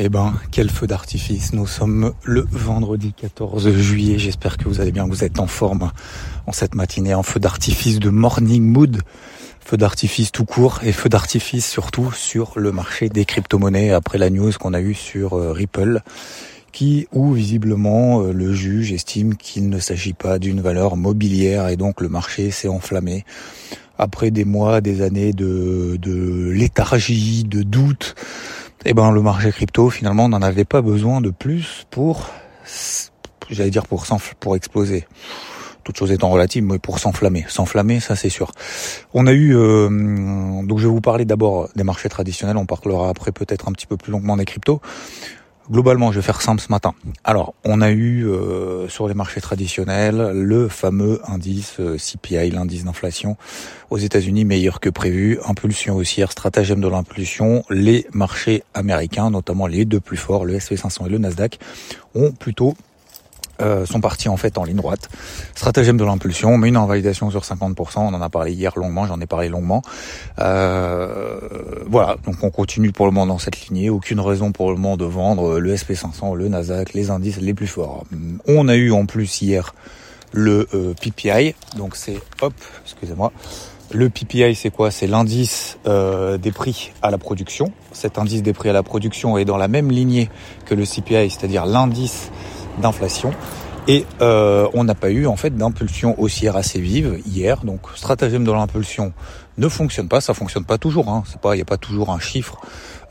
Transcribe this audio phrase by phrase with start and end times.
[0.00, 1.52] Eh ben, quel feu d'artifice.
[1.54, 4.16] Nous sommes le vendredi 14 juillet.
[4.16, 5.90] J'espère que vous allez bien, vous êtes en forme
[6.46, 9.02] en cette matinée, en feu d'artifice de morning mood.
[9.58, 14.30] Feu d'artifice tout court et feu d'artifice surtout sur le marché des crypto-monnaies après la
[14.30, 16.02] news qu'on a eue sur euh, Ripple
[16.70, 21.76] qui, où visiblement euh, le juge estime qu'il ne s'agit pas d'une valeur mobilière et
[21.76, 23.24] donc le marché s'est enflammé
[23.98, 28.14] après des mois, des années de, de léthargie, de doute
[28.84, 32.30] eh ben le marché crypto finalement n'en avait pas besoin de plus pour,
[33.50, 34.06] j'allais dire pour
[34.40, 35.06] pour exploser.
[35.84, 37.46] Toute chose étant relative, mais pour s'enflammer.
[37.48, 38.52] S'enflammer, ça c'est sûr.
[39.14, 39.88] On a eu, euh,
[40.62, 42.58] donc je vais vous parler d'abord des marchés traditionnels.
[42.58, 44.82] On parlera après peut-être un petit peu plus longuement des cryptos.
[45.70, 46.94] Globalement, je vais faire simple ce matin.
[47.24, 52.84] Alors, on a eu euh, sur les marchés traditionnels le fameux indice euh, CPI, l'indice
[52.84, 53.36] d'inflation
[53.90, 57.64] aux États-Unis meilleur que prévu, impulsion haussière, stratagème de l'impulsion.
[57.68, 61.58] Les marchés américains, notamment les deux plus forts, le S&P 500 et le Nasdaq,
[62.14, 62.74] ont plutôt
[63.60, 65.08] euh, sont partis en fait en ligne droite.
[65.54, 69.06] Stratagème de l'impulsion, on met une invalidation sur 50%, on en a parlé hier longuement,
[69.06, 69.82] j'en ai parlé longuement.
[70.38, 71.40] Euh,
[71.86, 74.96] voilà, donc on continue pour le moment dans cette lignée, aucune raison pour le moment
[74.96, 78.04] de vendre le SP500, le Nasdaq, les indices les plus forts.
[78.46, 79.74] On a eu en plus hier
[80.32, 83.32] le euh, PPI, donc c'est, hop, excusez-moi,
[83.90, 84.90] le PPI, c'est quoi?
[84.90, 87.72] C'est l'indice euh, des prix à la production.
[87.92, 90.28] Cet indice des prix à la production est dans la même lignée
[90.66, 92.30] que le CPI, c'est-à-dire l'indice
[92.78, 93.32] d'inflation.
[93.86, 97.64] Et euh, on n'a pas eu en fait d'impulsion haussière assez vive hier.
[97.64, 99.14] Donc stratagème de l'impulsion
[99.56, 101.08] ne fonctionne pas, ça fonctionne pas toujours.
[101.08, 101.22] Hein.
[101.26, 102.60] C'est pas, il n'y a pas toujours un chiffre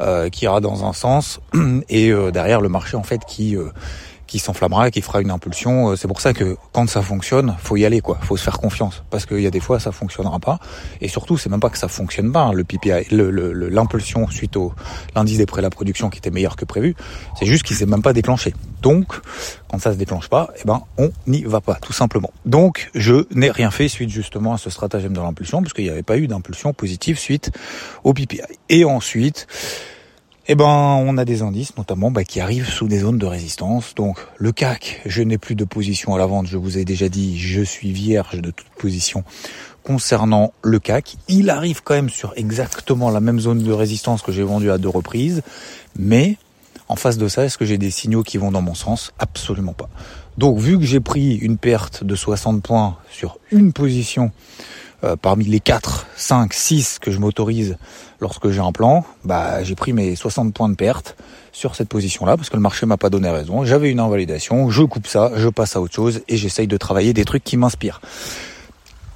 [0.01, 1.39] euh, qui ira dans un sens
[1.89, 3.57] et euh, derrière le marché en fait qui
[4.28, 5.92] qui s'enflammera, qui fera une impulsion.
[5.92, 8.20] Euh, c'est pour ça que quand ça fonctionne, faut y aller, quoi.
[8.22, 10.59] Faut se faire confiance, parce qu'il y a des fois ça fonctionnera pas.
[11.02, 14.73] Et surtout, c'est même pas que ça fonctionne pas, hein, le PPI, l'impulsion suite au
[15.16, 16.95] l'indice des prêts à la production qui était meilleur que prévu.
[17.39, 18.53] C'est juste qu'il s'est même pas déclenché.
[18.81, 19.20] Donc,
[19.70, 22.31] quand ça se déclenche pas, eh ben, on n'y va pas, tout simplement.
[22.45, 25.89] Donc, je n'ai rien fait suite justement à ce stratagème de l'impulsion, parce qu'il n'y
[25.89, 27.52] avait pas eu d'impulsion positive suite
[28.04, 28.42] au PPI.
[28.70, 29.48] Et ensuite,
[30.49, 33.93] eh ben, on a des indices, notamment, bah, qui arrivent sous des zones de résistance.
[33.95, 36.47] Donc, le CAC, je n'ai plus de position à la vente.
[36.47, 39.25] Je vous ai déjà dit, je suis vierge de toute position
[39.83, 41.17] concernant le CAC.
[41.27, 44.77] Il arrive quand même sur exactement la même zone de résistance que j'ai vendue à
[44.77, 45.41] deux reprises.
[45.97, 46.37] Mais,
[46.87, 49.11] en face de ça, est-ce que j'ai des signaux qui vont dans mon sens?
[49.19, 49.89] Absolument pas.
[50.37, 54.31] Donc, vu que j'ai pris une perte de 60 points sur une position,
[55.03, 57.77] euh, parmi les 4, 5, 6 que je m'autorise
[58.19, 61.15] lorsque j'ai un plan, bah, j'ai pris mes 60 points de perte
[61.52, 63.63] sur cette position-là parce que le marché m'a pas donné raison.
[63.63, 67.13] J'avais une invalidation, je coupe ça, je passe à autre chose et j'essaye de travailler
[67.13, 68.02] des trucs qui m'inspirent.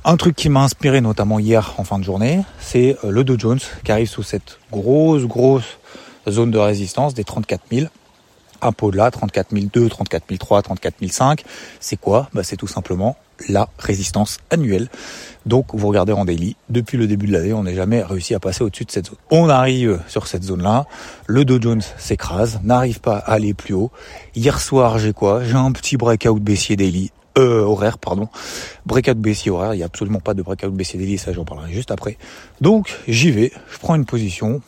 [0.04, 3.38] Un truc qui m'a inspiré notamment hier en fin de journée, c'est euh, le Dow
[3.38, 5.78] Jones qui arrive sous cette grosse, grosse
[6.30, 7.88] zone de résistance des 34 000
[8.62, 11.44] un pot là, 34 002, 34 003, 34 005.
[11.80, 12.30] C'est quoi?
[12.34, 13.18] Bah, C'est tout simplement
[13.50, 14.88] la résistance annuelle.
[15.46, 18.40] Donc vous regardez en daily, depuis le début de l'année, on n'a jamais réussi à
[18.40, 19.16] passer au-dessus de cette zone.
[19.32, 20.86] On arrive sur cette zone-là,
[21.26, 23.92] le Dow Jones s'écrase, n'arrive pas à aller plus haut.
[24.36, 25.44] Hier soir, j'ai quoi?
[25.44, 28.28] J'ai un petit breakout baissier daily, euh, horaire, pardon.
[28.86, 31.72] Breakout baissier horaire, il n'y a absolument pas de breakout baissier daily, ça j'en parlerai
[31.72, 32.18] juste après.
[32.60, 34.62] Donc j'y vais, je prends une position.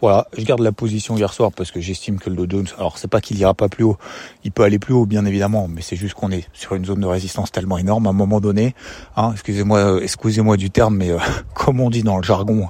[0.00, 2.98] Voilà, je garde la position hier soir parce que j'estime que le Dow Jones, alors
[2.98, 3.96] c'est pas qu'il ira pas plus haut,
[4.42, 7.00] il peut aller plus haut bien évidemment, mais c'est juste qu'on est sur une zone
[7.00, 8.74] de résistance tellement énorme à un moment donné.
[9.16, 11.18] Hein, excusez-moi, euh, excusez-moi du terme, mais euh,
[11.54, 12.68] comme on dit dans le jargon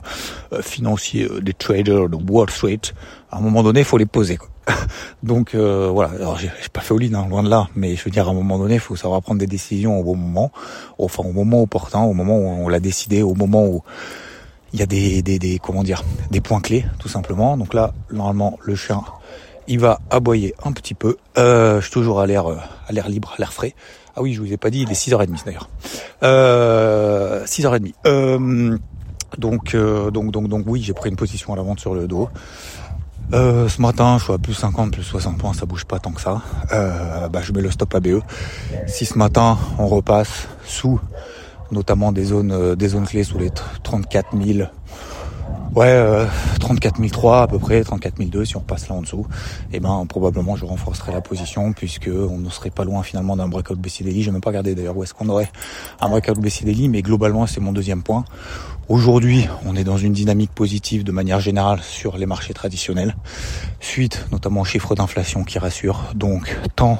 [0.52, 2.80] euh, financier des traders de Wall Street,
[3.32, 4.36] à un moment donné, il faut les poser.
[4.36, 4.48] Quoi.
[5.22, 8.10] Donc voilà, alors j'ai pas fait au lit, hein, loin de là, mais je veux
[8.10, 10.52] dire à un moment donné, il faut savoir prendre des décisions au bon moment,
[10.98, 13.82] enfin au moment opportun, au moment où on l'a décidé, au moment où
[14.74, 16.02] il y a des, des, des, comment dire,
[16.32, 17.56] des points clés, tout simplement.
[17.56, 19.02] Donc là, normalement, le chien,
[19.68, 21.16] il va aboyer un petit peu.
[21.38, 22.56] Euh, je suis toujours à l'air, euh,
[22.88, 23.74] à l'air libre, à l'air frais.
[24.16, 25.68] Ah oui, je vous ai pas dit, il est 6h30 d'ailleurs.
[26.24, 27.92] Euh, 6h30.
[28.06, 28.76] Euh,
[29.38, 32.08] donc, euh, donc, donc, donc, oui, j'ai pris une position à la vente sur le
[32.08, 32.28] dos.
[33.32, 36.12] Euh, ce matin, je suis à plus 50, plus 60 points, ça bouge pas tant
[36.12, 36.42] que ça.
[36.72, 38.20] Euh, bah, je mets le stop ABE.
[38.86, 41.00] Si ce matin, on repasse sous
[41.70, 43.50] notamment des zones, euh, des zones clés sous les
[43.82, 44.68] 34 000.
[45.74, 46.26] Ouais, euh,
[46.60, 49.26] 34 003 à peu près, 34 002 si on passe là en dessous,
[49.72, 53.36] et eh ben probablement je renforcerai la position puisque on ne serait pas loin finalement
[53.36, 53.76] d'un breakout.
[53.84, 55.50] Je vais même pas regarder d'ailleurs où est-ce qu'on aurait
[56.00, 58.24] un breakout daily, mais globalement c'est mon deuxième point.
[58.88, 63.16] Aujourd'hui, on est dans une dynamique positive de manière générale sur les marchés traditionnels,
[63.80, 66.12] suite notamment aux chiffres d'inflation qui rassurent.
[66.14, 66.98] Donc tant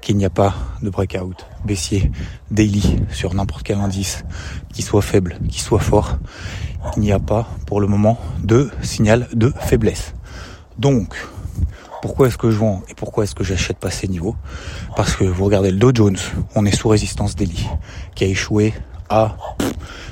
[0.00, 2.10] qu'il n'y a pas de breakout baissier
[2.50, 4.24] daily sur n'importe quel indice
[4.72, 6.18] qui soit faible, qui soit fort,
[6.96, 10.14] il n'y a pas pour le moment de signal de faiblesse.
[10.78, 11.14] Donc,
[12.02, 14.34] Pourquoi est-ce que je vends et pourquoi est-ce que j'achète pas ces niveaux?
[14.96, 16.16] Parce que vous regardez le Dow Jones,
[16.56, 17.68] on est sous résistance daily,
[18.16, 18.74] qui a échoué
[19.08, 19.36] à,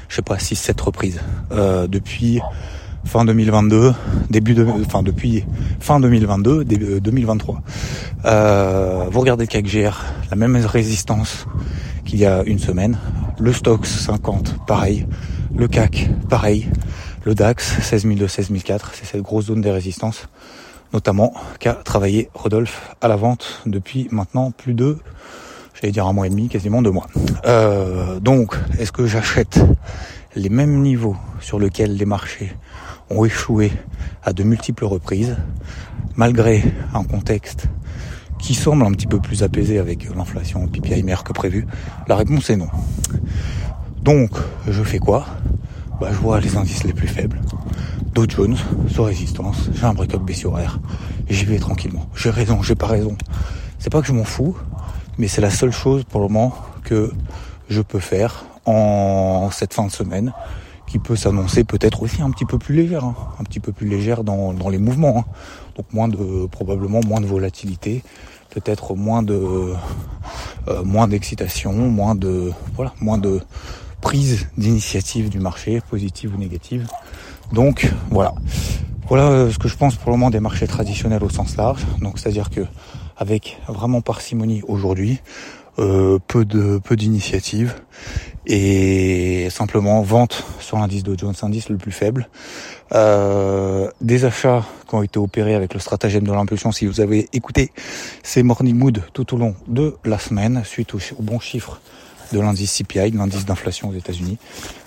[0.09, 1.21] je sais pas, 6-7 reprises
[1.51, 2.41] euh, depuis
[3.05, 3.93] fin 2022,
[4.31, 5.45] début de, enfin depuis
[5.81, 7.61] fin 2022, début 2023.
[8.25, 11.47] Euh, vous regardez le CAC GR, la même résistance
[12.05, 12.99] qu'il y a une semaine.
[13.41, 15.07] Le Stoxx 50, pareil.
[15.57, 16.69] Le CAC, pareil.
[17.25, 20.29] Le DAX, 16002, 16004, c'est cette grosse zone des résistances,
[20.95, 24.99] notamment qu'a travaillé Rodolphe à la vente depuis maintenant plus de,
[25.75, 27.09] j'allais dire un mois et demi, quasiment deux mois.
[27.45, 29.61] Euh, donc, est-ce que j'achète
[30.35, 32.57] les mêmes niveaux sur lesquels les marchés
[33.11, 33.71] ont échoué
[34.23, 35.37] à de multiples reprises,
[36.17, 36.65] malgré
[36.95, 37.67] un contexte
[38.39, 41.67] qui semble un petit peu plus apaisé avec l'inflation PPI meilleure que prévu?
[42.09, 42.69] La réponse est non.
[44.03, 44.31] Donc,
[44.67, 45.27] je fais quoi?
[46.01, 47.41] Bah, Je vois les indices les plus faibles.
[48.15, 48.57] Dow Jones,
[48.89, 52.09] sur résistance, j'ai un break-up et j'y vais tranquillement.
[52.15, 53.17] J'ai raison, j'ai pas raison.
[53.79, 54.57] C'est pas que je m'en fous,
[55.19, 57.13] mais c'est la seule chose pour le moment que
[57.69, 60.33] je peux faire en cette fin de semaine
[60.91, 63.15] qui peut s'annoncer peut-être aussi un petit peu plus légère, hein.
[63.39, 65.19] un petit peu plus légère dans, dans les mouvements.
[65.19, 65.25] Hein.
[65.77, 68.03] Donc moins de probablement moins de volatilité,
[68.51, 69.73] peut-être moins de
[70.69, 73.41] euh, moins d'excitation, moins de voilà, moins de
[74.01, 76.87] prise d'initiative du marché, positive ou négative.
[77.53, 78.35] Donc voilà.
[79.09, 81.85] Voilà euh, ce que je pense pour le moment des marchés traditionnels au sens large.
[82.01, 82.61] Donc c'est-à-dire que
[83.17, 85.21] avec vraiment parcimonie aujourd'hui,
[85.79, 87.75] euh, peu de peu d'initiatives
[88.47, 92.29] et simplement vente sur l'indice Dow Jones, indice le plus faible.
[92.93, 96.73] Euh, des achats qui ont été opérés avec le stratagème de l'impulsion.
[96.73, 97.71] Si vous avez écouté
[98.23, 101.81] ces morning mood tout au long de la semaine, suite au, bon chiffre
[102.33, 104.39] de l'indice CPI, de l'indice d'inflation aux États-Unis.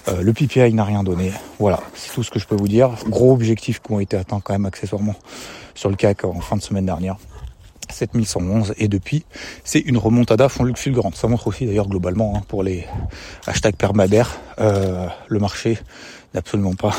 [0.08, 1.32] Euh, le PPI n'a rien donné.
[1.60, 2.92] Voilà, c'est tout ce que je peux vous dire.
[3.08, 5.16] Gros objectifs qui ont été atteints quand même accessoirement
[5.76, 7.18] sur le CAC en fin de semaine dernière.
[7.90, 9.26] 7111 et depuis
[9.64, 11.16] c'est une remontada fond fulgurante.
[11.16, 12.86] Ça montre aussi d'ailleurs globalement hein, pour les
[13.46, 15.78] hashtags permadaires, euh, le marché
[16.34, 16.94] n'est absolument pas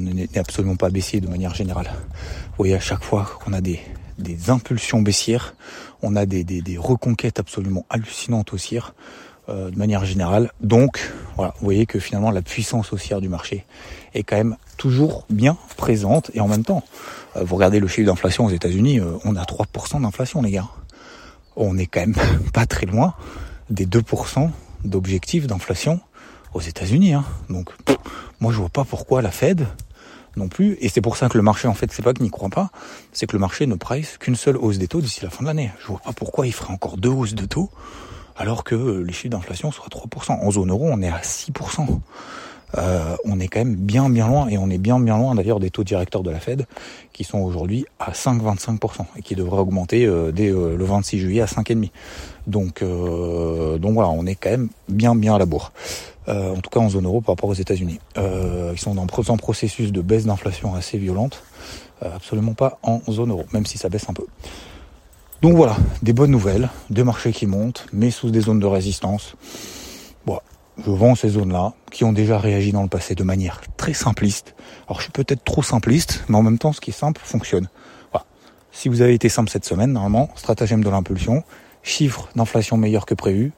[0.00, 1.90] n'est absolument pas baissier de manière générale.
[2.50, 3.80] Vous voyez à chaque fois qu'on a des,
[4.18, 5.54] des impulsions baissières,
[6.02, 8.94] on a des, des, des reconquêtes absolument hallucinantes haussières
[9.48, 10.52] euh, de manière générale.
[10.60, 13.64] Donc voilà, vous voyez que finalement la puissance haussière du marché
[14.14, 16.82] est quand même toujours bien présente et en même temps,
[17.36, 20.68] euh, vous regardez le chiffre d'inflation aux États-Unis, euh, on a 3% d'inflation les gars.
[21.56, 22.16] On est quand même
[22.52, 23.14] pas très loin
[23.70, 24.50] des 2%
[24.84, 26.00] d'objectifs d'inflation
[26.52, 27.14] aux États-Unis.
[27.14, 27.24] Hein.
[27.48, 27.70] Donc
[28.40, 29.66] moi je vois pas pourquoi la Fed
[30.36, 30.76] non plus.
[30.80, 32.70] Et c'est pour ça que le marché, en fait, c'est pas qu'il n'y croit pas,
[33.12, 35.48] c'est que le marché ne price qu'une seule hausse des taux d'ici la fin de
[35.48, 35.72] l'année.
[35.80, 37.70] Je vois pas pourquoi il ferait encore deux hausses de taux
[38.38, 40.40] alors que les chiffres d'inflation sont à 3%.
[40.40, 42.00] En zone euro, on est à 6%.
[42.76, 45.58] Euh, on est quand même bien bien loin et on est bien bien loin d'ailleurs
[45.58, 46.66] des taux directeurs de la Fed
[47.14, 51.40] qui sont aujourd'hui à 5,25% et qui devraient augmenter euh, dès euh, le 26 juillet
[51.40, 51.90] à 5,5.
[52.46, 55.72] Donc donc voilà, on est quand même bien bien à la bourre.
[56.26, 58.00] en tout cas en zone euro par rapport aux États-Unis.
[58.16, 61.42] ils sont dans un processus de baisse d'inflation assez violente,
[62.00, 64.24] absolument pas en zone euro, même si ça baisse un peu.
[65.40, 69.36] Donc voilà, des bonnes nouvelles, des marchés qui montent, mais sous des zones de résistance.
[70.26, 70.40] Bon,
[70.84, 74.56] je vends ces zones-là, qui ont déjà réagi dans le passé de manière très simpliste.
[74.88, 77.68] Alors je suis peut-être trop simpliste, mais en même temps, ce qui est simple fonctionne.
[78.10, 78.26] Voilà.
[78.72, 81.44] Si vous avez été simple cette semaine, normalement, stratagème de l'impulsion,
[81.84, 83.52] chiffre d'inflation meilleur que prévu,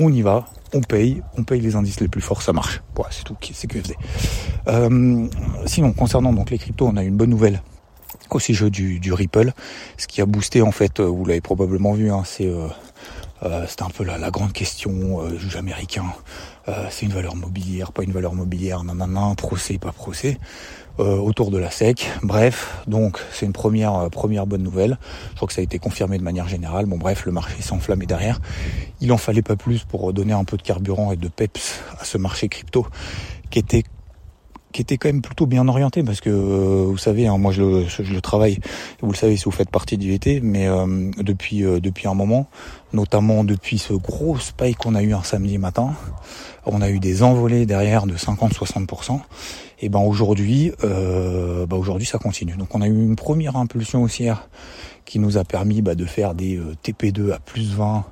[0.00, 2.82] on y va, on paye, on paye les indices les plus forts, ça marche.
[2.96, 3.94] Voilà, c'est tout, c'est QFD.
[4.66, 5.28] Euh,
[5.66, 7.62] sinon, concernant donc les cryptos, on a une bonne nouvelle
[8.34, 9.52] aussi jeu du, Ripple.
[9.96, 12.68] Ce qui a boosté en fait, euh, vous l'avez probablement vu, hein, c'est euh,
[13.42, 16.04] euh c'était un peu la, grande question juge américain.
[16.90, 20.38] C'est une valeur mobilière, pas une valeur mobilière, nanana, procès, pas procès.
[20.98, 22.06] autour de la SEC.
[22.22, 24.98] Bref, donc c'est une première première bonne nouvelle.
[25.30, 26.86] Je crois que ça a été confirmé de manière générale.
[26.86, 28.40] Bon bref, le marché s'est enflammé derrière.
[29.00, 32.04] Il en fallait pas plus pour donner un peu de carburant et de peps à
[32.04, 32.86] ce marché crypto
[33.50, 33.82] qui était
[34.72, 37.62] qui était quand même plutôt bien orienté parce que euh, vous savez hein, moi je
[37.62, 38.58] le, je le, travaille
[39.00, 42.14] vous le savez si vous faites partie du VT mais euh, depuis euh, depuis un
[42.14, 42.48] moment
[42.92, 45.94] notamment depuis ce gros spike qu'on a eu un samedi matin
[46.66, 49.20] on a eu des envolées derrière de 50-60%
[49.80, 52.54] et ben aujourd'hui bah aujourd'hui ça continue.
[52.56, 54.50] Donc on a eu une première impulsion haussière
[55.06, 58.04] qui nous a permis bah, de faire des TP2 à plus 20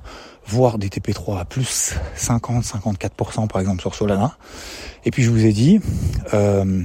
[0.49, 4.35] voire des TP3 à plus 50-54% par exemple sur Solana.
[5.05, 5.79] Et puis je vous ai dit,
[6.33, 6.83] euh,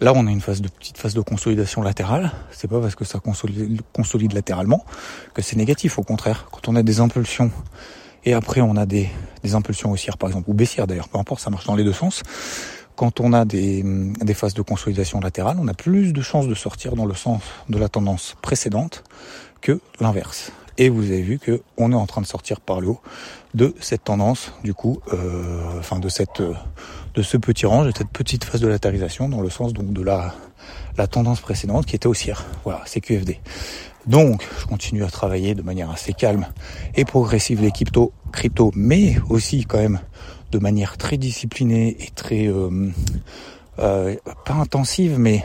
[0.00, 2.32] là on a une phase de petite phase de consolidation latérale.
[2.50, 4.84] C'est pas parce que ça consolide, latéralement
[5.32, 5.98] que c'est négatif.
[5.98, 7.50] Au contraire, quand on a des impulsions
[8.24, 9.08] et après on a des,
[9.54, 12.22] impulsions haussières par exemple ou baissières d'ailleurs, peu importe, ça marche dans les deux sens.
[12.94, 16.94] quand on a des phases de consolidation latérale, on a plus de chances de sortir
[16.94, 19.02] dans le sens de la tendance précédente
[19.62, 20.52] que l'inverse.
[20.78, 23.00] Et vous avez vu que on est en train de sortir par le haut
[23.54, 28.08] de cette tendance, du coup, euh, enfin de cette, de ce petit range, de cette
[28.08, 30.34] petite phase de latérisation dans le sens donc de la,
[30.96, 32.44] la tendance précédente qui était haussière.
[32.64, 33.40] Voilà, c'est QFD.
[34.06, 36.46] Donc, je continue à travailler de manière assez calme
[36.94, 40.00] et progressive les crypto, crypto, mais aussi quand même
[40.52, 42.90] de manière très disciplinée et très euh,
[43.78, 44.14] euh,
[44.44, 45.42] pas intensive, mais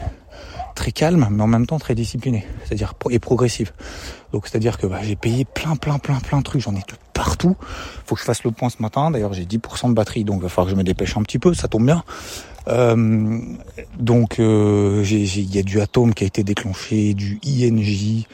[0.80, 3.74] très calme, mais en même temps très disciplinée, c'est-à-dire et progressive.
[4.32, 6.96] Donc c'est-à-dire que bah, j'ai payé plein, plein, plein, plein de trucs, j'en ai de
[7.14, 7.58] partout.
[8.06, 9.12] Faut que je fasse le point ce matin.
[9.12, 11.38] D'ailleurs j'ai 10% de batterie, donc il va falloir que je me dépêche un petit
[11.38, 12.04] peu, ça tombe bien.
[12.70, 13.40] Euh,
[14.00, 18.26] donc euh, il y a du atome qui a été déclenché, du INJ,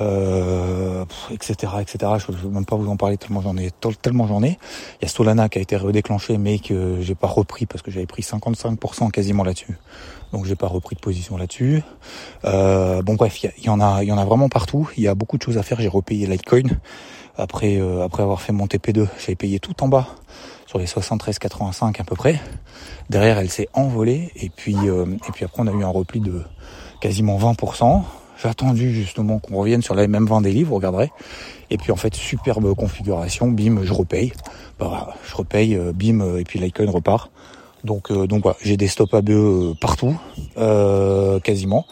[0.00, 2.12] euh, etc., etc.
[2.18, 3.70] Je ne veux même pas vous en parler tellement j'en ai,
[4.02, 4.58] tellement j'en ai.
[5.00, 7.90] Il y a Solana qui a été redéclenché, mais que j'ai pas repris parce que
[7.90, 9.78] j'avais pris 55% quasiment là-dessus.
[10.32, 11.82] Donc j'ai pas repris de position là-dessus.
[12.44, 14.90] Euh, bon bref, il y, en a, il y en a vraiment partout.
[14.96, 15.80] Il y a beaucoup de choses à faire.
[15.80, 16.68] J'ai repayé Litecoin
[17.36, 19.06] après euh, après avoir fait mon TP2.
[19.18, 20.08] J'avais payé tout en bas
[20.66, 22.40] sur les 73,85 à peu près.
[23.08, 26.20] Derrière, elle s'est envolée et puis euh, et puis après on a eu un repli
[26.20, 26.42] de
[27.00, 28.02] quasiment 20%.
[28.40, 31.10] J'ai attendu justement qu'on revienne sur la même 20 des livres, vous regarderez.
[31.70, 34.32] Et puis en fait, superbe configuration, bim, je repaye.
[34.78, 37.30] Bah, je repaye, euh, bim, euh, et puis l'icône repart.
[37.84, 40.16] Donc, euh, donc voilà, j'ai des stops ABE partout,
[40.56, 41.86] euh, quasiment.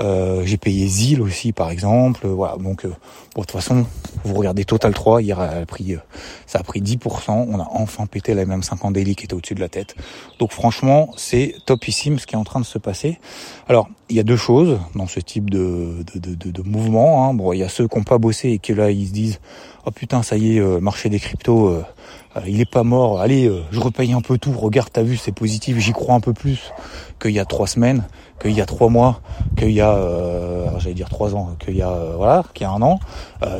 [0.00, 2.26] Euh, j'ai payé ZIL aussi, par exemple.
[2.26, 2.92] Voilà, donc de
[3.34, 3.86] toute façon,
[4.24, 5.50] vous regardez Total 3, hier, a
[6.46, 7.46] ça a pris 10%.
[7.48, 9.94] On a enfin pété la même 50 daily qui était au-dessus de la tête.
[10.38, 13.18] Donc franchement, c'est topissime ce qui est en train de se passer.
[13.68, 17.24] Alors, il y a deux choses dans ce type de, de, de, de, mouvement.
[17.24, 17.34] Hein.
[17.34, 19.40] Bon, il y a ceux qui n'ont pas bossé et qui là, ils se disent,
[19.86, 21.84] oh putain, ça y est, marché des cryptos
[22.36, 25.16] euh, il est pas mort, allez, euh, je repaye un peu tout, regarde, t'as vu,
[25.16, 26.72] c'est positif, j'y crois un peu plus
[27.20, 28.04] qu'il y a trois semaines,
[28.40, 29.20] qu'il y a trois mois,
[29.56, 32.72] qu'il y a, euh, j'allais dire trois ans, qu'il y a, voilà, qu'il y a
[32.72, 32.98] un an.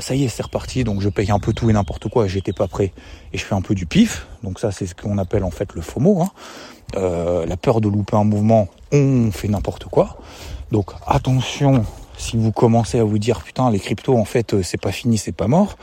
[0.00, 2.52] ça y est, c'est reparti, donc je paye un peu tout et n'importe quoi, j'étais
[2.52, 2.92] pas prêt,
[3.32, 5.72] et je fais un peu du pif, donc ça c'est ce qu'on appelle en fait
[5.74, 6.30] le FOMO, hein.
[7.46, 10.18] la peur de louper un mouvement, on fait n'importe quoi.
[10.72, 11.84] Donc attention,
[12.16, 15.32] si vous commencez à vous dire, putain, les cryptos, en fait, c'est pas fini, c'est
[15.32, 15.76] pas mort.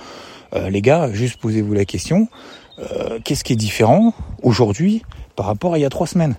[0.53, 2.27] Les gars, juste posez-vous la question.
[2.79, 5.03] Euh, qu'est-ce qui est différent aujourd'hui
[5.35, 6.35] par rapport à il y a trois semaines?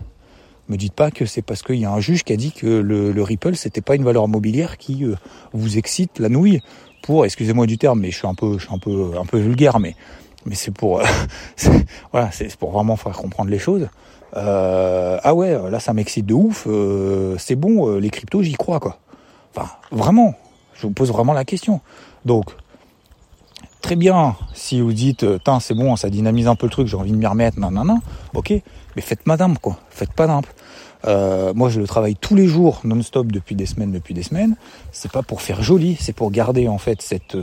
[0.69, 2.67] Me dites pas que c'est parce qu'il y a un juge qui a dit que
[2.67, 5.17] le, le Ripple c'était pas une valeur mobilière qui euh,
[5.53, 6.61] vous excite la nouille
[7.03, 9.39] pour, excusez-moi du terme, mais je suis un peu, je suis un peu, un peu
[9.39, 9.97] vulgaire, mais
[10.45, 11.05] mais c'est pour, euh,
[12.13, 13.89] voilà, c'est pour vraiment faire comprendre les choses.
[14.35, 16.67] ah ouais, là ça m'excite de ouf.
[17.39, 18.99] c'est bon, les cryptos, j'y crois quoi.
[19.55, 20.35] Enfin, vraiment,
[20.75, 21.81] je vous pose vraiment la question.
[22.25, 22.47] Donc,
[23.97, 25.25] bien si vous dites,
[25.61, 27.85] c'est bon, ça dynamise un peu le truc, j'ai envie de m'y remettre, non, non,
[27.85, 28.01] non,
[28.35, 28.53] ok,
[28.97, 30.47] mais faites madame, quoi, faites pas d'imp.
[31.05, 34.57] Euh, moi, je le travaille tous les jours, non-stop, depuis des semaines, depuis des semaines.
[34.93, 37.37] C'est pas pour faire joli, c'est pour garder en fait cette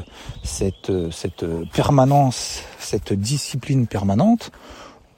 [0.44, 4.52] cette cette permanence, cette discipline permanente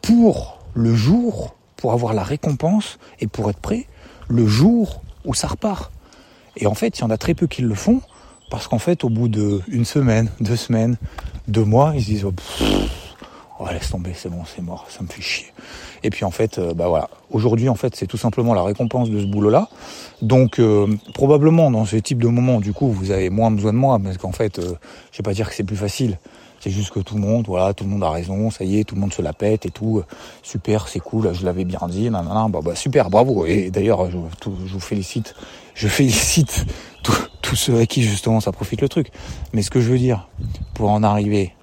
[0.02, 3.86] pour le jour, pour avoir la récompense et pour être prêt
[4.28, 5.92] le jour où ça repart.
[6.58, 8.02] Et en fait, il y en a très peu qui le font.
[8.52, 10.98] Parce qu'en fait, au bout de une semaine, deux semaines,
[11.48, 15.22] deux mois, ils se disent oh, laisse tomber, c'est bon, c'est mort, ça me fait
[15.22, 15.48] chier.
[16.04, 19.10] Et puis en fait, euh, bah voilà, aujourd'hui en fait, c'est tout simplement la récompense
[19.10, 19.70] de ce boulot-là.
[20.22, 23.78] Donc euh, probablement dans ce type de moment, du coup, vous avez moins besoin de
[23.78, 24.74] moi, parce qu'en fait, euh,
[25.14, 26.20] je vais pas dire que c'est plus facile.
[26.60, 28.84] C'est juste que tout le monde, voilà, tout le monde a raison, ça y est,
[28.84, 30.04] tout le monde se la pète et tout.
[30.44, 33.46] Super, c'est cool, je l'avais bien dit, nanana, bah, bah super, bravo.
[33.46, 34.18] Et d'ailleurs, je,
[34.66, 35.36] je, vous félicite,
[35.74, 36.66] je félicite
[37.52, 39.12] tous ceux à qui justement ça profite le truc.
[39.52, 40.30] Mais ce que je veux dire,
[40.74, 41.54] pour en arriver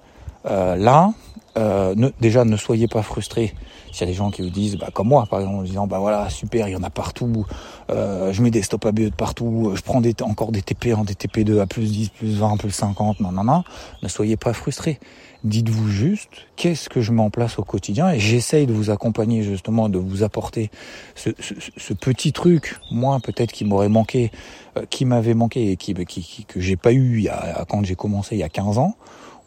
[0.45, 1.13] euh, là,
[1.57, 3.55] euh, ne, déjà ne soyez pas frustrés
[3.91, 5.87] s'il y a des gens qui vous disent, bah, comme moi par exemple, en disant
[5.87, 7.45] bah voilà super, il y en a partout,
[7.89, 11.03] euh, je mets des stop ABE de partout, je prends des, encore des TP en
[11.03, 13.63] des TP2 à plus 10, plus 20, plus 50, non non non,
[14.03, 14.99] ne soyez pas frustrés.
[15.45, 19.41] Dites-vous juste qu'est-ce que je mets en place au quotidien et j'essaye de vous accompagner
[19.41, 20.69] justement, de vous apporter
[21.15, 24.31] ce, ce, petit truc, moi peut-être qui m'aurait manqué,
[24.77, 27.85] euh, qui m'avait manqué et qui, qui, que j'ai pas eu il y a, quand
[27.85, 28.95] j'ai commencé il y a 15 ans,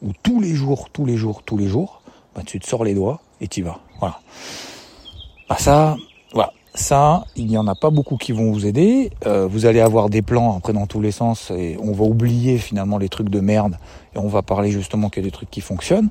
[0.01, 2.02] où tous les jours, tous les jours, tous les jours,
[2.35, 3.79] bah, tu te sors les doigts et tu vas.
[4.01, 4.21] Voilà.
[5.49, 5.97] Bah ça,
[6.33, 6.53] voilà.
[6.75, 9.11] Ça, il n'y en a pas beaucoup qui vont vous aider.
[9.27, 12.57] Euh, vous allez avoir des plans après dans tous les sens et on va oublier
[12.57, 13.77] finalement les trucs de merde
[14.15, 16.09] et on va parler justement qu'il y a des trucs qui fonctionnent.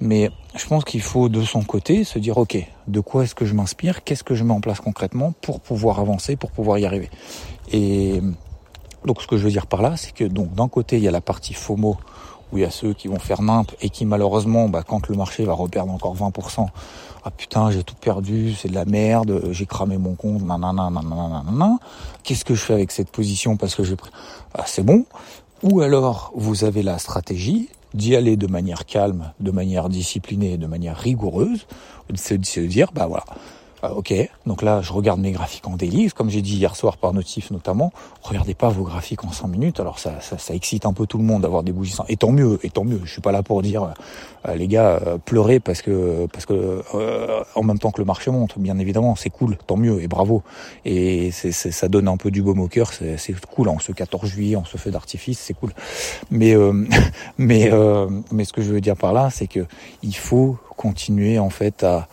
[0.00, 2.58] Mais je pense qu'il faut de son côté se dire ok,
[2.88, 6.00] de quoi est-ce que je m'inspire, qu'est-ce que je mets en place concrètement pour pouvoir
[6.00, 7.08] avancer, pour pouvoir y arriver?
[7.72, 8.20] Et
[9.06, 11.08] Donc ce que je veux dire par là, c'est que donc d'un côté il y
[11.08, 11.96] a la partie FOMO
[12.52, 15.16] où il y a ceux qui vont faire nimp et qui malheureusement, bah, quand le
[15.16, 16.68] marché va reperdre encore 20%,
[17.24, 21.42] ah putain j'ai tout perdu, c'est de la merde, j'ai cramé mon compte, nanana, nanana,
[21.44, 21.78] nanana.
[22.22, 24.10] Qu'est-ce que je fais avec cette position parce que j'ai pris,
[24.54, 25.04] ah, c'est bon.
[25.62, 30.66] Ou alors vous avez la stratégie d'y aller de manière calme, de manière disciplinée, de
[30.66, 31.66] manière rigoureuse,
[32.08, 33.24] de se dire bah voilà
[33.82, 34.12] ah, ok,
[34.46, 37.50] donc là je regarde mes graphiques en daily, comme j'ai dit hier soir par notif
[37.50, 41.06] notamment, regardez pas vos graphiques en 5 minutes, alors ça, ça, ça excite un peu
[41.06, 42.04] tout le monde d'avoir des bougies sans...
[42.08, 43.94] Et tant mieux, et tant mieux, je suis pas là pour dire
[44.48, 48.06] euh, les gars euh, pleurez parce que parce que euh, en même temps que le
[48.06, 50.42] marché monte, bien évidemment, c'est cool, tant mieux et bravo.
[50.84, 53.92] Et c'est, ça donne un peu du baume au cœur, c'est, c'est cool, en ce
[53.92, 55.72] 14 juillet, on se fait d'artifice, c'est cool.
[56.30, 56.54] Mais
[57.38, 57.70] mais
[58.30, 59.66] mais ce que je veux dire par là, c'est que
[60.02, 62.08] il faut continuer en fait à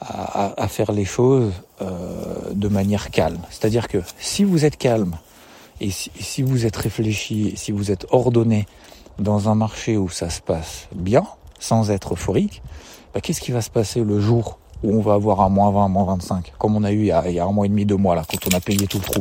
[0.00, 3.40] à, à, faire les choses euh, de manière calme.
[3.50, 5.16] C'est-à-dire que si vous êtes calme
[5.80, 8.66] et si, si, vous êtes réfléchi, si vous êtes ordonné
[9.18, 11.24] dans un marché où ça se passe bien,
[11.58, 12.62] sans être euphorique,
[13.14, 15.88] bah, qu'est-ce qui va se passer le jour où on va avoir un moins 20,
[15.88, 17.68] moins 25, comme on a eu il y a, il y a un mois et
[17.70, 19.20] demi, deux mois là, quand on a payé tout le trou?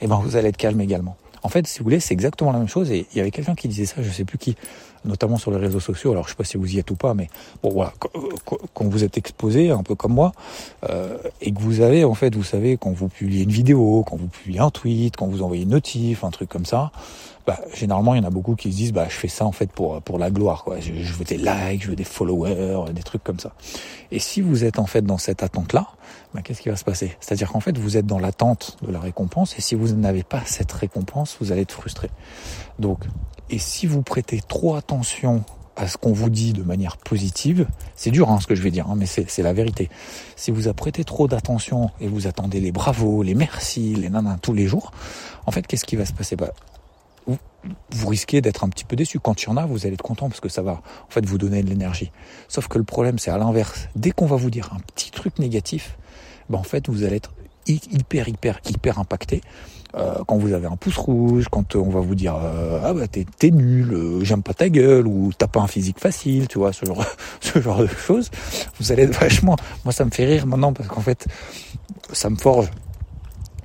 [0.00, 1.16] Eh ben vous allez être calme également.
[1.42, 2.90] En fait, si vous voulez, c'est exactement la même chose.
[2.90, 4.56] Et il y avait quelqu'un qui disait ça, je sais plus qui,
[5.04, 6.12] notamment sur les réseaux sociaux.
[6.12, 7.28] Alors, je sais pas si vous y êtes ou pas, mais
[7.62, 7.92] bon, voilà,
[8.74, 10.32] quand vous êtes exposé, un peu comme moi,
[10.88, 14.16] euh, et que vous avez, en fait, vous savez, quand vous publiez une vidéo, quand
[14.16, 16.90] vous publiez un tweet, quand vous envoyez une notif, un truc comme ça,
[17.46, 19.52] bah, généralement, il y en a beaucoup qui se disent, bah, je fais ça en
[19.52, 20.80] fait pour pour la gloire, quoi.
[20.80, 23.52] Je, je veux des likes, je veux des followers, des trucs comme ça.
[24.10, 25.86] Et si vous êtes en fait dans cette attente-là,
[26.34, 27.16] bah, qu'est-ce qui va se passer?
[27.20, 30.42] C'est-à-dire qu'en fait, vous êtes dans l'attente de la récompense, et si vous n'avez pas
[30.44, 32.10] cette récompense, vous allez être frustré.
[32.78, 32.98] Donc,
[33.50, 35.44] et si vous prêtez trop attention
[35.76, 38.72] à ce qu'on vous dit de manière positive, c'est dur hein, ce que je vais
[38.72, 39.88] dire, hein, mais c'est la vérité.
[40.34, 44.54] Si vous prêtez trop d'attention et vous attendez les bravos, les merci, les nanas tous
[44.54, 44.90] les jours,
[45.46, 46.34] en fait, qu'est-ce qui va se passer?
[46.34, 46.52] Bah,
[47.90, 49.20] vous, risquez d'être un petit peu déçu.
[49.20, 51.24] Quand il y en a, vous allez être content parce que ça va en fait
[51.26, 52.10] vous donner de l'énergie.
[52.48, 53.88] Sauf que le problème, c'est à l'inverse.
[53.94, 55.96] Dès qu'on va vous dire un petit truc négatif,
[56.48, 57.32] ben en fait, vous allez être
[57.66, 59.42] hyper, hyper, hyper impacté.
[59.96, 63.06] Euh, quand vous avez un pouce rouge, quand on va vous dire euh, ah bah
[63.08, 66.74] t'es, nul, euh, j'aime pas ta gueule ou t'as pas un physique facile, tu vois
[66.74, 67.02] ce genre
[67.40, 68.30] ce genre de choses,
[68.78, 69.56] vous allez être vachement.
[69.86, 71.26] Moi ça me fait rire maintenant parce qu'en fait
[72.12, 72.70] ça me forge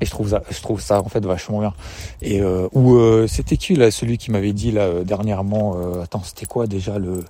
[0.03, 1.73] et je trouve ça, je trouve ça en fait vachement bien.
[2.21, 6.23] Et euh, ou euh, c'était qui là, celui qui m'avait dit là euh, dernièrement, attends,
[6.23, 7.23] c'était quoi déjà le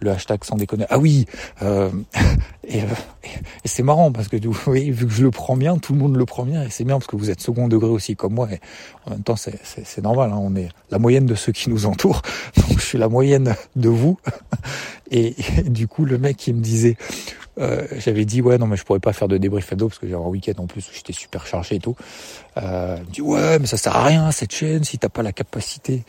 [0.00, 1.26] le hashtag sans déconner Ah oui.
[1.62, 1.90] Euh,
[2.68, 2.84] et, et
[3.66, 6.44] c'est marrant parce que vu que je le prends bien, tout le monde le prend
[6.44, 8.48] bien et c'est bien parce que vous êtes second degré aussi comme moi.
[8.50, 8.60] Et
[9.06, 10.30] en même temps, c'est normal.
[10.32, 12.22] Hein, on est la moyenne de ceux qui nous entourent.
[12.56, 14.18] Donc je suis la moyenne de vous.
[15.12, 16.96] Et, et du coup, le mec qui me disait
[17.58, 20.06] euh, j'avais dit ouais non mais je pourrais pas faire de débrief ado parce que
[20.06, 21.96] j'avais un week-end en plus où j'étais super chargé et tout.
[22.56, 25.22] Euh, il me dit ouais mais ça sert à rien cette chaîne si t'as pas
[25.22, 26.04] la capacité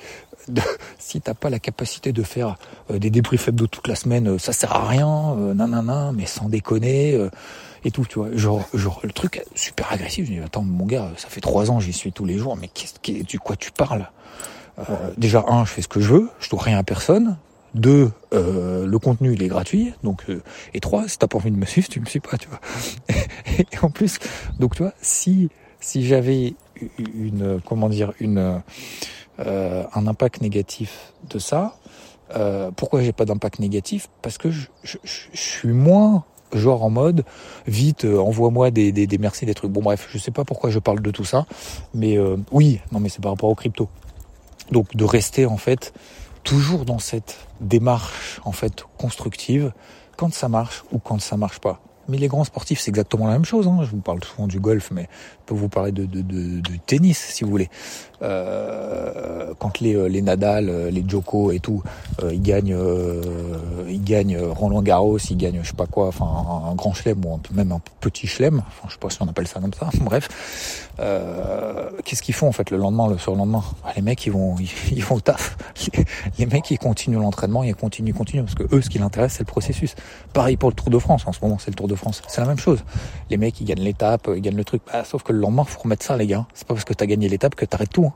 [0.48, 0.62] de,
[1.00, 2.58] si t'as pas la capacité de faire
[2.90, 6.26] euh, des débriefs hebdo toute la semaine, euh, ça sert à rien, euh, nanana, mais
[6.26, 7.30] sans déconner euh,
[7.84, 8.30] et tout, tu vois.
[8.34, 10.26] Genre, genre le truc super agressif.
[10.28, 12.68] Je dis attends mon gars, ça fait trois ans j'y suis tous les jours, mais
[12.68, 14.10] qu'est-ce que du quoi tu parles?
[15.16, 17.38] Déjà un, je fais ce que je veux, je dois rien à personne.
[17.74, 20.42] Deux, euh, le contenu il est gratuit, donc euh,
[20.74, 22.60] et trois, si t'as pas envie de me suivre, tu me suis pas, tu vois.
[23.58, 24.20] et en plus,
[24.60, 25.50] donc tu vois, si
[25.80, 26.54] si j'avais
[26.98, 28.62] une comment dire une
[29.46, 31.76] euh, un impact négatif de ça,
[32.36, 34.10] euh, pourquoi j'ai pas d'impact négatif?
[34.22, 34.68] Parce que je,
[35.34, 36.24] suis moins
[36.54, 37.24] genre en mode
[37.66, 40.70] vite euh, envoie-moi des, des, des merci des trucs bon bref je sais pas pourquoi
[40.70, 41.46] je parle de tout ça
[41.94, 42.18] mais
[42.52, 43.88] oui non mais c'est par rapport aux crypto
[44.70, 45.94] donc de rester en fait
[46.44, 49.72] toujours dans cette démarche en fait constructive
[50.18, 51.82] quand ça marche ou quand ça marche pas.
[52.08, 53.68] Mais les grands sportifs, c'est exactement la même chose.
[53.68, 53.80] Hein.
[53.84, 57.44] Je vous parle souvent du golf, mais je peux vous parler de, de tennis si
[57.44, 57.70] vous voulez.
[58.22, 61.84] Euh, quand les, euh, les Nadal, euh, les Djoko et tout,
[62.24, 63.22] euh, ils gagnent, euh,
[63.88, 67.40] ils gagnent Roland Garros, ils gagnent je sais pas quoi, enfin un, grand chelem ou
[67.54, 68.64] même un petit chelem.
[68.68, 69.90] Enfin, je sais pas si on appelle ça comme ça.
[70.02, 70.30] Bref,
[72.06, 73.64] qu'est-ce qu'ils font en fait le lendemain, le surlendemain?
[73.84, 75.58] Bah, Les mecs, ils vont, ils, ils vont au taf.
[76.38, 79.44] Les, mecs, ils continuent l'entraînement, ils continuent, continuent parce que eux, ce qui l'intéresse, c'est
[79.44, 79.96] le processus.
[80.34, 81.24] Pareil pour le Tour de France.
[81.28, 82.22] En ce moment, c'est le Tour de France.
[82.28, 82.84] C'est la même chose.
[83.30, 84.82] Les mecs, ils gagnent l'étape, ils gagnent le truc.
[84.92, 86.46] Bah, sauf que le lendemain, faut remettre ça, les gars.
[86.54, 88.11] C'est pas parce que t'as gagné l'étape que t'arrêtes tout.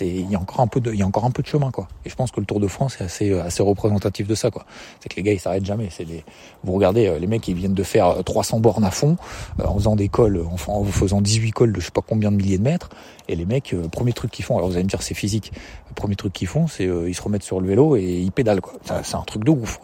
[0.00, 1.70] Il y a encore un peu de chemin
[2.04, 4.50] et je pense que le Tour de France est assez euh, représentatif de ça
[5.00, 5.88] c'est que les gars ils s'arrêtent jamais.
[6.62, 9.16] Vous regardez euh, les mecs ils viennent de faire 300 euh, bornes à fond
[9.62, 12.58] en faisant des cols en, faisant 18 cols de je sais pas combien de milliers
[12.58, 12.90] de mètres.
[13.28, 15.52] Et les mecs premier truc qu'ils font alors vous allez me dire c'est physique.
[15.88, 18.60] Le premier truc qu'ils font c'est ils se remettent sur le vélo et ils pédalent
[19.02, 19.80] c'est un truc de ouf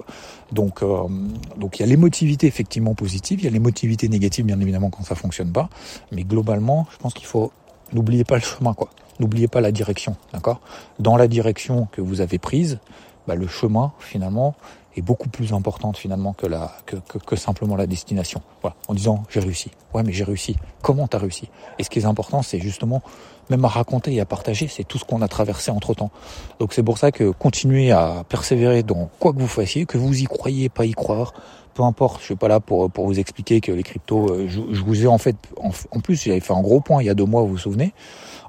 [0.53, 5.03] donc il y a l'émotivité effectivement positive il y a l'émotivité négative bien évidemment quand
[5.03, 5.69] ça fonctionne pas.
[6.13, 7.53] Mais globalement je pense qu'il faut
[7.95, 8.91] n'oubliez pas le chemin, quoi.
[9.21, 10.61] N'oubliez pas la direction, d'accord?
[10.99, 12.81] Dans la direction que vous avez prise,
[13.27, 14.55] bah, le chemin, finalement,
[14.97, 18.43] est beaucoup plus importante finalement que, simplement la destination.
[18.63, 19.71] Voilà, en disant j'ai réussi.
[19.93, 20.57] Ouais, mais j'ai réussi.
[20.83, 21.49] Comment t'as réussi?
[21.79, 23.03] Et ce qui est important, c'est justement
[23.51, 26.11] même à raconter et à partager, c'est tout ce qu'on a traversé entre temps.
[26.61, 30.23] Donc c'est pour ça que continuez à persévérer dans quoi que vous fassiez, que vous
[30.23, 31.35] y croyez, pas y croire,
[31.75, 32.21] peu importe.
[32.21, 34.31] Je suis pas là pour pour vous expliquer que les cryptos.
[34.31, 37.03] Euh, je, je vous ai en fait, en, en plus, j'avais fait un gros point
[37.03, 37.93] il y a deux mois, vous vous souvenez,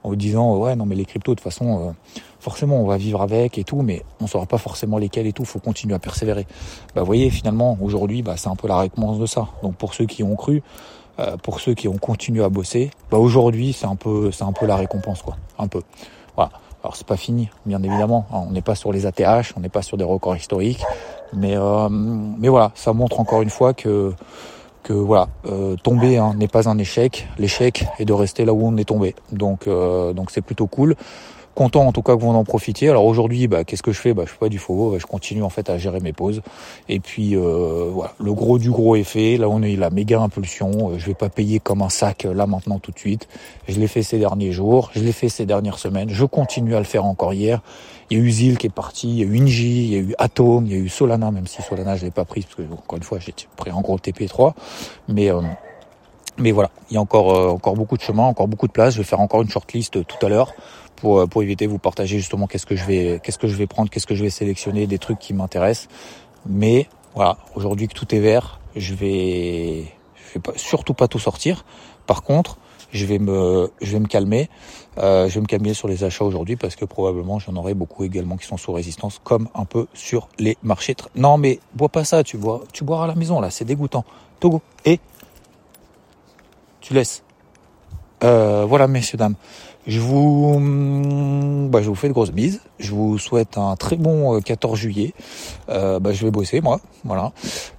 [0.04, 1.90] en vous disant ouais non mais les cryptos de toute façon.
[1.90, 1.92] Euh,
[2.40, 5.46] forcément on va vivre avec et tout, mais on saura pas forcément lesquels et tout.
[5.46, 6.46] Faut continuer à persévérer.
[6.94, 9.48] Bah, vous voyez, finalement, aujourd'hui, bah, c'est un peu la récompense de ça.
[9.64, 10.62] Donc pour ceux qui ont cru,
[11.18, 14.52] euh, pour ceux qui ont continué à bosser, bah aujourd'hui, c'est un peu, c'est un
[14.52, 15.38] peu la récompense, quoi.
[15.58, 15.82] Un peu.
[16.36, 16.52] Voilà.
[16.86, 18.28] Alors c'est pas fini, bien évidemment.
[18.32, 20.84] On n'est pas sur les ATH, on n'est pas sur des records historiques,
[21.34, 24.14] mais euh, mais voilà, ça montre encore une fois que
[24.84, 27.28] que voilà, euh, tomber hein, n'est pas un échec.
[27.40, 29.16] L'échec est de rester là où on est tombé.
[29.32, 30.96] Donc donc c'est plutôt cool
[31.56, 32.90] content en tout cas que vous en profitiez.
[32.90, 34.14] Alors aujourd'hui, bah, qu'est-ce que je fais?
[34.14, 36.42] Bah, Je fais pas du faux, bah, je continue en fait à gérer mes pauses.
[36.90, 39.38] Et puis euh, voilà, le gros du gros est fait.
[39.38, 40.92] Là on eu la méga impulsion.
[40.92, 43.28] Euh, je vais pas payer comme un sac euh, là maintenant tout de suite.
[43.68, 46.10] Je l'ai fait ces derniers jours, je l'ai fait ces dernières semaines.
[46.10, 47.62] Je continue à le faire encore hier.
[48.12, 49.96] Il y a eu Zil qui est parti, il y a eu Inji, il y
[49.96, 52.42] a eu Atom, il y a eu Solana, même si Solana je l'ai pas pris
[52.42, 54.54] parce que encore une fois j'ai pris en gros TP3.
[55.08, 55.32] Mais
[56.38, 58.94] mais voilà, il y a encore encore beaucoup de chemin, encore beaucoup de place.
[58.94, 60.54] Je vais faire encore une shortlist tout à l'heure
[60.96, 63.56] pour, euh, pour éviter de vous partager justement qu'est-ce que je vais qu'est-ce que je
[63.56, 65.88] vais prendre, qu'est-ce que je vais sélectionner, des trucs qui m'intéressent.
[66.46, 71.20] Mais voilà, aujourd'hui que tout est vert, je vais je vais pas, surtout pas tout
[71.20, 71.66] sortir.
[72.08, 72.58] Par contre,
[72.92, 74.50] je vais me je vais me calmer.
[74.98, 78.06] Euh, je vais me calmer sur les achats aujourd'hui parce que probablement j'en aurai beaucoup
[78.06, 80.96] également qui sont sous résistance, comme un peu sur les marchés.
[81.16, 84.06] Non mais bois pas ça, tu bois tu boiras à la maison là, c'est dégoûtant.
[84.40, 85.00] Togo et
[86.86, 87.24] tu laisses.
[88.24, 89.34] Euh, voilà messieurs dames.
[89.88, 92.62] Je vous, mm, bah, je vous fais de grosses bises.
[92.78, 95.14] Je vous souhaite un très bon 14 euh, juillet.
[95.70, 97.32] Euh, bah, je vais bosser moi, voilà.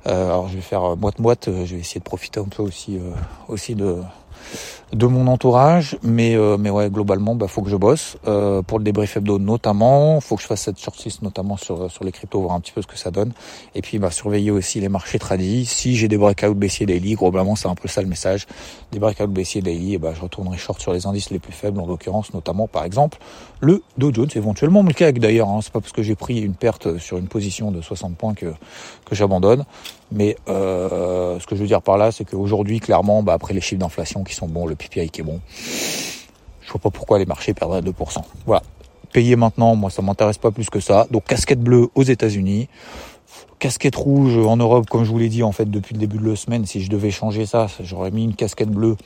[0.09, 1.49] Euh, alors je vais faire moite moite.
[1.49, 2.99] Je vais essayer de profiter un peu aussi,
[3.49, 3.97] aussi de
[4.92, 8.79] de mon entourage, mais euh, mais ouais globalement bah faut que je bosse euh, pour
[8.79, 12.40] le débrief hebdo notamment, faut que je fasse cette shortlist notamment sur sur les cryptos
[12.40, 13.33] voir un petit peu ce que ça donne
[13.75, 15.66] et puis bah surveiller aussi les marchés tradis.
[15.66, 18.46] Si j'ai des breakouts baissiers daily, globalement c'est un peu ça le message.
[18.92, 21.81] Des breakouts baissiers daily, et bah je retournerai short sur les indices les plus faibles
[21.81, 23.18] en l'occurrence notamment par exemple
[23.61, 25.49] le Dow Jones éventuellement le CAC d'ailleurs.
[25.49, 28.35] Hein, c'est pas parce que j'ai pris une perte sur une position de 60 points
[28.35, 28.53] que
[29.07, 29.64] que j'abandonne.
[30.12, 33.61] Mais euh, ce que je veux dire par là, c'est qu'aujourd'hui, clairement, bah, après les
[33.61, 35.40] chiffres d'inflation qui sont bons, le PPI qui est bon,
[36.61, 37.92] je vois pas pourquoi les marchés perdraient 2%.
[38.45, 38.62] Voilà.
[39.12, 41.07] Payer maintenant, moi, ça m'intéresse pas plus que ça.
[41.11, 42.69] Donc, casquette bleue aux États-Unis
[43.59, 46.29] casquette rouge en Europe, comme je vous l'ai dit en fait depuis le début de
[46.29, 48.97] la semaine, si je devais changer ça, j'aurais mis une casquette bleue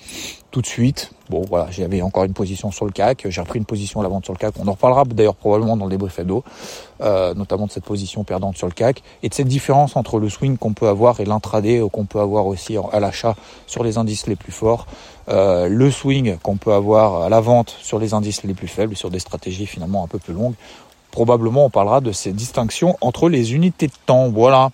[0.51, 1.13] tout de suite.
[1.29, 4.09] Bon voilà, j'avais encore une position sur le CAC, j'ai repris une position à la
[4.09, 4.55] vente sur le CAC.
[4.59, 6.43] On en reparlera d'ailleurs probablement dans le débrief d'eau,
[7.01, 10.29] euh, notamment de cette position perdante sur le CAC et de cette différence entre le
[10.29, 13.37] swing qu'on peut avoir et l'intraday qu'on peut avoir aussi à l'achat
[13.69, 14.87] sur les indices les plus forts,
[15.29, 18.97] euh, le swing qu'on peut avoir à la vente sur les indices les plus faibles,
[18.97, 20.55] sur des stratégies finalement un peu plus longues
[21.11, 24.29] probablement on parlera de ces distinctions entre les unités de temps.
[24.29, 24.71] Voilà.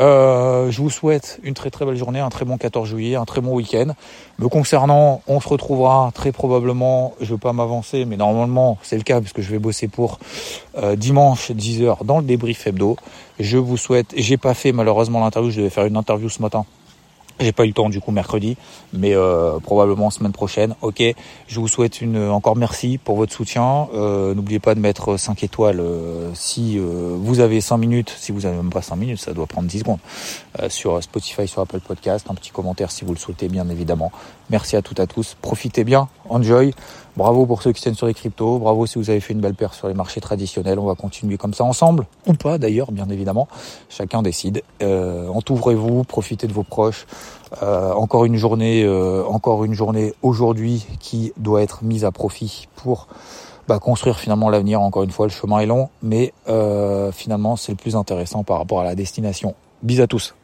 [0.00, 3.26] Euh, je vous souhaite une très très belle journée, un très bon 14 juillet, un
[3.26, 3.92] très bon week-end.
[4.38, 8.96] Me concernant, on se retrouvera très probablement, je ne veux pas m'avancer, mais normalement c'est
[8.96, 10.18] le cas puisque je vais bosser pour
[10.78, 12.96] euh, dimanche 10h dans le débrief hebdo.
[13.38, 16.64] Je vous souhaite, j'ai pas fait malheureusement l'interview, je devais faire une interview ce matin
[17.40, 18.56] j'ai pas eu le temps du coup mercredi,
[18.92, 20.74] mais euh, probablement semaine prochaine.
[20.82, 21.02] Ok,
[21.46, 23.88] je vous souhaite une encore merci pour votre soutien.
[23.94, 28.14] Euh, N'oubliez pas de mettre 5 étoiles euh, si euh, vous avez 5 minutes.
[28.18, 29.98] Si vous avez même pas 5 minutes, ça doit prendre 10 secondes.
[30.60, 34.12] Euh, sur Spotify, sur Apple Podcast, un petit commentaire si vous le souhaitez bien évidemment.
[34.50, 35.36] Merci à toutes et à tous.
[35.40, 36.74] Profitez bien, enjoy.
[37.16, 38.58] Bravo pour ceux qui tiennent sur les cryptos.
[38.58, 40.78] Bravo si vous avez fait une belle paire sur les marchés traditionnels.
[40.78, 43.48] On va continuer comme ça ensemble, ou pas d'ailleurs, bien évidemment.
[43.88, 44.62] Chacun décide.
[44.82, 47.06] Euh, Entouvrez-vous, profitez de vos proches.
[47.62, 52.68] Euh, encore une journée, euh, encore une journée aujourd'hui qui doit être mise à profit
[52.76, 53.08] pour
[53.66, 54.80] bah, construire finalement l'avenir.
[54.80, 58.58] Encore une fois, le chemin est long, mais euh, finalement c'est le plus intéressant par
[58.58, 59.54] rapport à la destination.
[59.82, 60.34] Bis à tous.